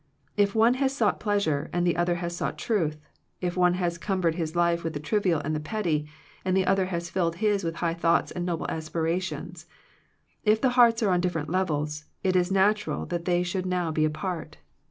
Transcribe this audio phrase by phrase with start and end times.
[0.35, 2.97] If one has sought pleasure, and the other has sought truth;
[3.39, 6.07] if one has cumbered his life with the trivial and the petty,
[6.43, 9.67] and the other has filled his with high thoughts and noble aspirations;
[10.43, 14.03] if their hearts are on different levels, it is natural that they should now be
[14.03, 14.57] apart.